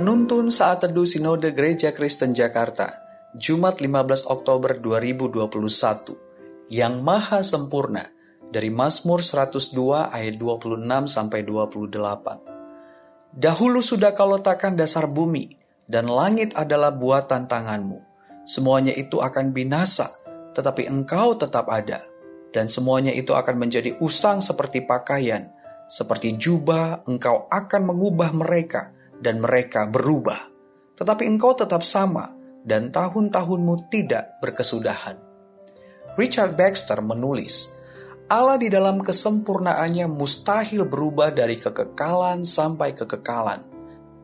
Penuntun 0.00 0.48
Saat 0.48 0.88
Teduh 0.88 1.04
Sinode 1.04 1.52
Gereja 1.52 1.92
Kristen 1.92 2.32
Jakarta, 2.32 3.04
Jumat 3.36 3.84
15 3.84 4.32
Oktober 4.32 4.80
2021, 4.80 6.72
yang 6.72 7.04
maha 7.04 7.44
sempurna, 7.44 8.08
dari 8.48 8.72
Mazmur 8.72 9.20
102 9.20 10.08
ayat 10.08 10.40
26 10.40 11.04
sampai 11.04 11.44
28. 11.44 13.36
Dahulu 13.36 13.84
sudah 13.84 14.16
kau 14.16 14.32
letakkan 14.32 14.72
dasar 14.72 15.04
bumi, 15.04 15.52
dan 15.84 16.08
langit 16.08 16.56
adalah 16.56 16.96
buatan 16.96 17.44
tanganmu. 17.44 18.00
Semuanya 18.48 18.96
itu 18.96 19.20
akan 19.20 19.52
binasa, 19.52 20.16
tetapi 20.56 20.88
engkau 20.88 21.36
tetap 21.36 21.68
ada. 21.68 22.00
Dan 22.56 22.72
semuanya 22.72 23.12
itu 23.12 23.36
akan 23.36 23.68
menjadi 23.68 24.00
usang 24.00 24.40
seperti 24.40 24.80
pakaian, 24.80 25.52
seperti 25.92 26.40
jubah 26.40 27.04
engkau 27.04 27.52
akan 27.52 27.84
mengubah 27.84 28.32
mereka, 28.32 28.96
dan 29.20 29.38
mereka 29.38 29.86
berubah. 29.86 30.48
Tetapi 30.96 31.24
engkau 31.28 31.52
tetap 31.54 31.84
sama, 31.84 32.32
dan 32.64 32.92
tahun-tahunmu 32.92 33.88
tidak 33.88 34.40
berkesudahan. 34.44 35.16
Richard 36.16 36.58
Baxter 36.58 37.00
menulis, 37.00 37.80
Allah 38.30 38.60
di 38.60 38.70
dalam 38.70 39.02
kesempurnaannya 39.02 40.06
mustahil 40.06 40.86
berubah 40.86 41.32
dari 41.32 41.56
kekekalan 41.58 42.44
sampai 42.44 42.94
kekekalan. 42.94 43.66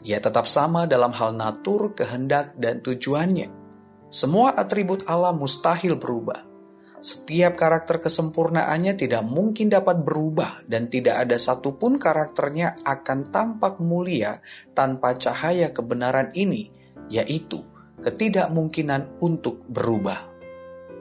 Ia 0.06 0.23
tetap 0.23 0.46
sama 0.46 0.87
dalam 0.87 1.10
hal 1.10 1.34
natur, 1.34 1.90
kehendak, 1.90 2.54
dan 2.54 2.78
tujuannya. 2.78 3.51
Semua 4.07 4.54
atribut 4.54 5.02
Allah 5.10 5.35
mustahil 5.35 5.98
berubah. 5.98 6.46
Setiap 7.07 7.54
karakter 7.54 8.02
kesempurnaannya 8.02 8.99
tidak 8.99 9.23
mungkin 9.23 9.71
dapat 9.71 10.02
berubah 10.02 10.66
dan 10.66 10.90
tidak 10.90 11.23
ada 11.23 11.38
satupun 11.38 12.02
karakternya 12.02 12.82
akan 12.82 13.30
tampak 13.30 13.79
mulia 13.79 14.43
tanpa 14.74 15.15
cahaya 15.15 15.71
kebenaran 15.71 16.35
ini, 16.35 16.66
yaitu 17.07 17.63
ketidakmungkinan 18.02 19.23
untuk 19.23 19.63
berubah. 19.71 20.18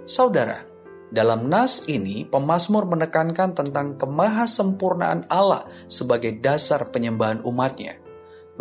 Saudara, 0.05 0.61
dalam 1.09 1.49
nas 1.49 1.89
ini 1.89 2.21
pemazmur 2.21 2.85
menekankan 2.85 3.57
tentang 3.57 3.97
kemahasempurnaan 3.97 5.25
Allah 5.25 5.65
sebagai 5.89 6.37
dasar 6.37 6.93
penyembahan 6.93 7.41
umatnya. 7.41 7.97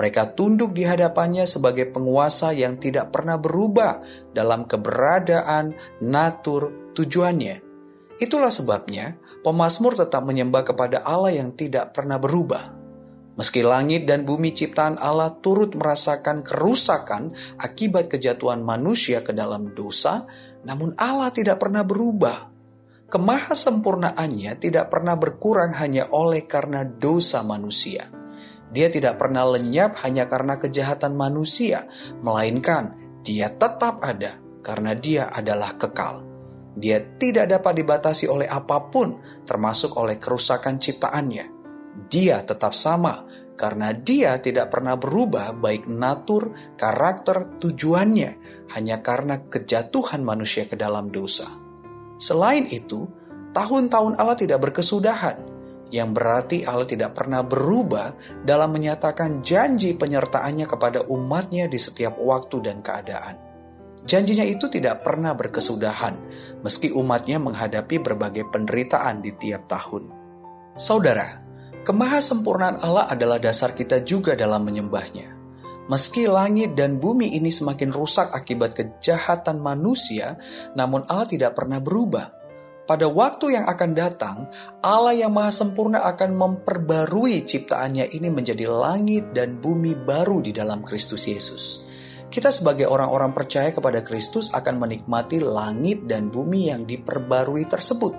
Mereka 0.01 0.33
tunduk 0.33 0.73
di 0.73 0.89
hadapannya 0.89 1.45
sebagai 1.45 1.92
penguasa 1.92 2.56
yang 2.56 2.81
tidak 2.81 3.12
pernah 3.12 3.36
berubah 3.36 4.01
dalam 4.33 4.64
keberadaan, 4.64 5.77
natur, 6.01 6.83
tujuannya. 6.95 7.61
Itulah 8.23 8.55
sebabnya 8.55 9.19
pemazmur 9.42 9.98
tetap 9.98 10.23
menyembah 10.23 10.62
kepada 10.62 11.03
Allah 11.03 11.34
yang 11.34 11.53
tidak 11.53 11.92
pernah 11.92 12.17
berubah. 12.17 12.84
Meski 13.34 13.67
langit 13.67 14.06
dan 14.06 14.23
bumi 14.23 14.55
ciptaan 14.55 14.95
Allah 14.95 15.34
turut 15.42 15.75
merasakan 15.75 16.47
kerusakan 16.47 17.34
akibat 17.59 18.06
kejatuhan 18.06 18.62
manusia 18.62 19.27
ke 19.27 19.34
dalam 19.34 19.75
dosa, 19.75 20.23
namun 20.62 20.95
Allah 20.95 21.34
tidak 21.34 21.59
pernah 21.59 21.83
berubah. 21.83 22.55
Kemahasempurnaannya 23.11 24.55
tidak 24.62 24.86
pernah 24.86 25.19
berkurang 25.19 25.75
hanya 25.75 26.06
oleh 26.14 26.47
karena 26.47 26.86
dosa 26.86 27.42
manusia. 27.42 28.06
Dia 28.70 28.91
tidak 28.91 29.19
pernah 29.19 29.47
lenyap 29.47 29.98
hanya 30.06 30.27
karena 30.27 30.58
kejahatan 30.58 31.14
manusia, 31.14 31.86
melainkan 32.23 32.95
dia 33.23 33.51
tetap 33.51 34.03
ada 34.03 34.39
karena 34.62 34.95
dia 34.98 35.31
adalah 35.31 35.79
kekal. 35.79 36.33
Dia 36.75 36.98
tidak 37.17 37.55
dapat 37.55 37.73
dibatasi 37.79 38.27
oleh 38.27 38.51
apa 38.51 38.90
pun, 38.90 39.23
termasuk 39.46 39.95
oleh 39.95 40.18
kerusakan 40.18 40.83
ciptaannya. 40.83 41.46
Dia 42.11 42.42
tetap 42.42 42.74
sama 42.74 43.23
karena 43.55 43.95
dia 43.95 44.42
tidak 44.42 44.74
pernah 44.74 44.98
berubah, 44.98 45.55
baik 45.55 45.86
natur, 45.86 46.74
karakter, 46.74 47.62
tujuannya, 47.62 48.30
hanya 48.74 48.98
karena 48.98 49.46
kejatuhan 49.46 50.27
manusia 50.27 50.67
ke 50.67 50.74
dalam 50.74 51.07
dosa. 51.07 51.46
Selain 52.18 52.67
itu, 52.67 53.06
tahun-tahun 53.55 54.18
Allah 54.18 54.35
tidak 54.35 54.58
berkesudahan, 54.58 55.55
yang 55.95 56.11
berarti 56.11 56.67
Allah 56.67 56.91
tidak 56.91 57.14
pernah 57.14 57.46
berubah 57.46 58.42
dalam 58.42 58.74
menyatakan 58.74 59.39
janji 59.46 59.95
penyertaannya 59.95 60.67
kepada 60.67 61.06
umatnya 61.06 61.70
di 61.70 61.79
setiap 61.79 62.18
waktu 62.18 62.58
dan 62.58 62.83
keadaan. 62.83 63.54
Janjinya 64.05 64.45
itu 64.45 64.69
tidak 64.69 65.01
pernah 65.01 65.33
berkesudahan, 65.33 66.15
meski 66.61 66.92
umatnya 66.92 67.41
menghadapi 67.41 67.97
berbagai 68.05 68.45
penderitaan 68.53 69.25
di 69.25 69.33
tiap 69.33 69.65
tahun. 69.65 70.13
Saudara, 70.77 71.41
kemahasempurnaan 71.89 72.85
Allah 72.85 73.09
adalah 73.09 73.41
dasar 73.41 73.73
kita 73.73 74.05
juga 74.05 74.37
dalam 74.37 74.61
menyembahnya. 74.69 75.33
Meski 75.89 76.29
langit 76.29 76.77
dan 76.77 77.01
bumi 77.01 77.33
ini 77.33 77.48
semakin 77.48 77.92
rusak 77.92 78.29
akibat 78.33 78.77
kejahatan 78.77 79.65
manusia, 79.65 80.36
namun 80.77 81.09
Allah 81.09 81.29
tidak 81.29 81.57
pernah 81.57 81.81
berubah. 81.81 82.45
Pada 82.85 83.09
waktu 83.09 83.57
yang 83.57 83.65
akan 83.65 83.91
datang, 83.97 84.36
Allah 84.85 85.17
yang 85.17 85.33
Maha 85.33 85.48
Sempurna 85.48 86.05
akan 86.05 86.36
memperbarui 86.36 87.48
ciptaannya 87.48 88.13
ini 88.13 88.29
menjadi 88.29 88.69
langit 88.69 89.33
dan 89.33 89.57
bumi 89.57 89.97
baru 89.97 90.45
di 90.45 90.53
dalam 90.53 90.85
Kristus 90.85 91.25
Yesus 91.25 91.85
kita 92.34 92.50
sebagai 92.50 92.90
orang-orang 92.90 93.30
percaya 93.30 93.70
kepada 93.70 94.02
Kristus 94.02 94.50
akan 94.50 94.83
menikmati 94.83 95.39
langit 95.39 96.11
dan 96.11 96.34
bumi 96.34 96.67
yang 96.67 96.83
diperbarui 96.83 97.62
tersebut. 97.70 98.11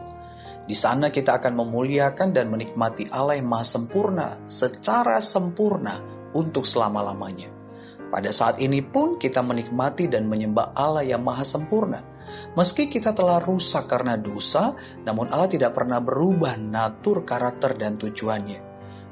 Di 0.64 0.72
sana 0.72 1.12
kita 1.12 1.36
akan 1.44 1.52
memuliakan 1.60 2.32
dan 2.32 2.48
menikmati 2.48 3.12
Allah 3.12 3.36
yang 3.36 3.52
maha 3.52 3.68
sempurna 3.68 4.40
secara 4.48 5.20
sempurna 5.20 6.00
untuk 6.32 6.64
selama-lamanya. 6.64 7.52
Pada 8.08 8.32
saat 8.32 8.64
ini 8.64 8.80
pun 8.80 9.20
kita 9.20 9.44
menikmati 9.44 10.08
dan 10.08 10.32
menyembah 10.32 10.72
Allah 10.72 11.04
yang 11.04 11.20
maha 11.20 11.44
sempurna. 11.44 12.00
Meski 12.56 12.88
kita 12.88 13.12
telah 13.12 13.44
rusak 13.44 13.86
karena 13.92 14.16
dosa, 14.16 14.74
namun 15.04 15.28
Allah 15.28 15.52
tidak 15.52 15.76
pernah 15.76 16.00
berubah 16.00 16.56
natur, 16.56 17.28
karakter, 17.28 17.76
dan 17.76 18.00
tujuannya. 18.00 18.65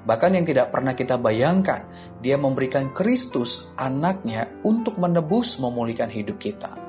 Bahkan 0.03 0.35
yang 0.35 0.43
tidak 0.43 0.71
pernah 0.75 0.91
kita 0.91 1.15
bayangkan, 1.15 1.87
dia 2.19 2.35
memberikan 2.35 2.91
Kristus 2.91 3.71
anaknya 3.79 4.51
untuk 4.67 4.99
menebus 4.99 5.59
memulihkan 5.63 6.11
hidup 6.11 6.39
kita. 6.39 6.83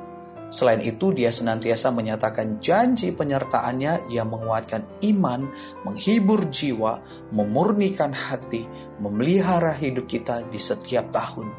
Selain 0.55 0.79
itu, 0.87 1.11
dia 1.11 1.35
senantiasa 1.35 1.91
menyatakan 1.91 2.63
janji 2.63 3.11
penyertaannya 3.11 4.07
yang 4.07 4.31
menguatkan 4.31 4.87
iman, 5.03 5.51
menghibur 5.83 6.47
jiwa, 6.47 7.03
memurnikan 7.35 8.15
hati, 8.15 8.63
memelihara 9.03 9.75
hidup 9.75 10.07
kita 10.07 10.47
di 10.47 10.59
setiap 10.63 11.11
tahun. 11.11 11.51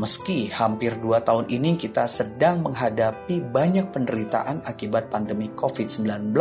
Meski 0.00 0.48
hampir 0.48 0.96
dua 0.96 1.20
tahun 1.20 1.52
ini 1.52 1.76
kita 1.76 2.08
sedang 2.08 2.64
menghadapi 2.64 3.44
banyak 3.52 3.92
penderitaan 3.92 4.64
akibat 4.64 5.12
pandemi 5.12 5.52
COVID-19, 5.52 6.32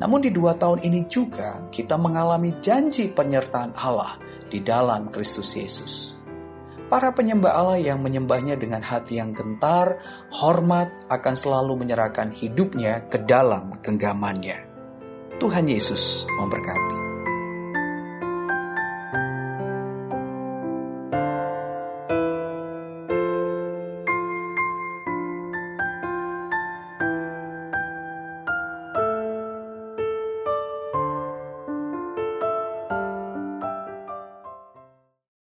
namun 0.00 0.24
di 0.24 0.30
dua 0.32 0.56
tahun 0.56 0.84
ini 0.84 1.10
juga 1.10 1.68
kita 1.68 2.00
mengalami 2.00 2.56
janji 2.62 3.12
penyertaan 3.12 3.76
Allah 3.76 4.16
di 4.48 4.60
dalam 4.64 5.12
Kristus 5.12 5.56
Yesus. 5.56 5.94
Para 6.92 7.08
penyembah 7.16 7.56
Allah 7.56 7.80
yang 7.80 8.04
menyembahnya 8.04 8.60
dengan 8.60 8.84
hati 8.84 9.16
yang 9.16 9.32
gentar, 9.32 9.96
hormat 10.28 10.92
akan 11.08 11.32
selalu 11.32 11.80
menyerahkan 11.80 12.28
hidupnya 12.36 13.08
ke 13.08 13.16
dalam 13.24 13.80
genggamannya. 13.80 14.68
Tuhan 15.40 15.64
Yesus 15.72 16.28
memberkati. 16.36 17.11